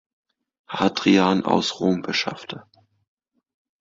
[0.67, 2.63] Hadrian aus Rom beschaffte.